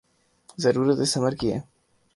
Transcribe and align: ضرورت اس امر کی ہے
ضرورت 0.59 0.99
اس 0.99 1.17
امر 1.17 1.33
کی 1.39 1.51
ہے 1.53 1.59